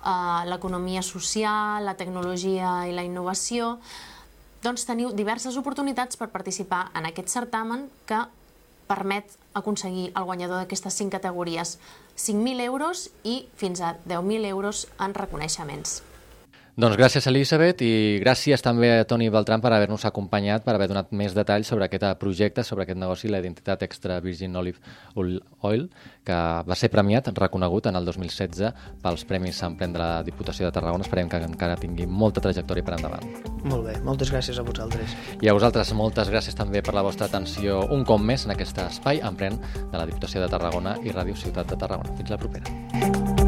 uh, 0.06 0.44
l'economia 0.48 1.04
social, 1.04 1.84
la 1.84 1.98
tecnologia 2.00 2.86
i 2.88 2.96
la 2.96 3.04
innovació. 3.04 3.78
Doncs 4.64 4.88
teniu 4.88 5.12
diverses 5.12 5.58
oportunitats 5.60 6.16
per 6.16 6.32
participar 6.32 6.86
en 6.96 7.10
aquest 7.10 7.28
certamen 7.28 7.90
que 8.08 8.22
permet 8.88 9.36
aconseguir 9.54 10.12
el 10.16 10.24
guanyador 10.24 10.62
d'aquestes 10.62 10.96
cinc 10.96 11.12
categories 11.12 11.78
5.000 12.16 12.64
euros 12.64 13.10
i 13.24 13.50
fins 13.60 13.82
a 13.82 13.98
10.000 14.08 14.48
euros 14.48 14.88
en 15.00 15.16
reconeixements. 15.18 16.02
Doncs 16.74 16.98
gràcies, 16.98 17.28
Elisabet, 17.30 17.84
i 17.86 18.18
gràcies 18.18 18.64
també 18.66 18.88
a 18.96 19.04
Toni 19.06 19.28
Beltran 19.30 19.62
per 19.62 19.70
haver-nos 19.76 20.08
acompanyat, 20.10 20.64
per 20.66 20.74
haver 20.74 20.88
donat 20.90 21.12
més 21.14 21.36
detalls 21.38 21.70
sobre 21.70 21.86
aquest 21.86 22.08
projecte, 22.18 22.64
sobre 22.66 22.88
aquest 22.88 22.98
negoci, 22.98 23.30
la 23.30 23.44
identitat 23.44 23.84
extra 23.86 24.18
Virgin 24.26 24.58
Olive 24.58 24.82
Oil, 25.14 25.84
que 26.26 26.40
va 26.66 26.74
ser 26.74 26.90
premiat, 26.90 27.30
reconegut 27.38 27.92
en 27.92 28.00
el 28.00 28.10
2016 28.10 28.74
pels 29.06 29.26
Premis 29.30 29.62
Emprèn 29.62 29.94
de 29.94 30.02
la 30.02 30.24
Diputació 30.26 30.66
de 30.66 30.74
Tarragona. 30.74 31.06
Esperem 31.06 31.30
que 31.30 31.44
encara 31.46 31.78
tingui 31.78 32.10
molta 32.10 32.42
trajectòria 32.42 32.90
per 32.90 32.98
endavant. 32.98 33.30
Molt 33.70 33.86
bé, 33.92 34.00
moltes 34.02 34.34
gràcies 34.34 34.58
a 34.58 34.66
vosaltres. 34.66 35.14
I 35.46 35.54
a 35.54 35.54
vosaltres 35.54 35.94
moltes 35.94 36.34
gràcies 36.34 36.58
també 36.58 36.82
per 36.82 36.98
la 36.98 37.06
vostra 37.06 37.30
atenció 37.30 37.84
un 37.94 38.02
cop 38.02 38.26
més 38.26 38.48
en 38.48 38.58
aquest 38.58 38.82
espai 38.88 39.22
Emprèn 39.22 39.62
de 39.62 39.94
la 39.94 40.10
Diputació 40.10 40.42
de 40.42 40.50
Tarragona 40.50 40.98
i 41.06 41.14
Ràdio 41.14 41.38
Ciutat 41.38 41.70
de 41.70 41.78
Tarragona. 41.78 42.18
Fins 42.18 42.34
la 42.34 42.42
propera. 42.42 43.43